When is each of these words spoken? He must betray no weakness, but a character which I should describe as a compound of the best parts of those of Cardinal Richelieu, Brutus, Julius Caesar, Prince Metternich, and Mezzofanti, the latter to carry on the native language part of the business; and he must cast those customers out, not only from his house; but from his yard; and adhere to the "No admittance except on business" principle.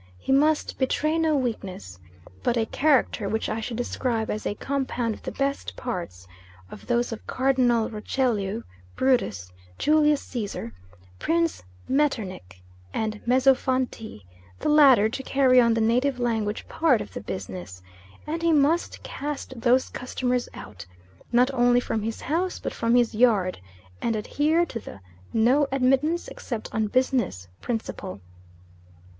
He 0.17 0.31
must 0.31 0.79
betray 0.79 1.19
no 1.19 1.35
weakness, 1.35 1.99
but 2.41 2.57
a 2.57 2.65
character 2.65 3.29
which 3.29 3.47
I 3.49 3.61
should 3.61 3.77
describe 3.77 4.31
as 4.31 4.47
a 4.47 4.55
compound 4.55 5.13
of 5.13 5.21
the 5.21 5.31
best 5.31 5.75
parts 5.75 6.27
of 6.71 6.87
those 6.87 7.11
of 7.11 7.27
Cardinal 7.27 7.87
Richelieu, 7.87 8.63
Brutus, 8.95 9.53
Julius 9.77 10.19
Caesar, 10.23 10.73
Prince 11.19 11.61
Metternich, 11.87 12.63
and 12.91 13.21
Mezzofanti, 13.27 14.23
the 14.57 14.69
latter 14.69 15.07
to 15.07 15.21
carry 15.21 15.61
on 15.61 15.75
the 15.75 15.81
native 15.81 16.19
language 16.19 16.67
part 16.67 16.99
of 16.99 17.13
the 17.13 17.21
business; 17.21 17.83
and 18.25 18.41
he 18.41 18.51
must 18.51 19.03
cast 19.03 19.61
those 19.61 19.87
customers 19.89 20.49
out, 20.55 20.83
not 21.31 21.53
only 21.53 21.79
from 21.79 22.01
his 22.01 22.21
house; 22.21 22.57
but 22.57 22.73
from 22.73 22.95
his 22.95 23.13
yard; 23.13 23.59
and 24.01 24.15
adhere 24.15 24.65
to 24.65 24.79
the 24.79 24.99
"No 25.31 25.67
admittance 25.71 26.27
except 26.27 26.73
on 26.73 26.87
business" 26.87 27.47
principle. 27.61 28.19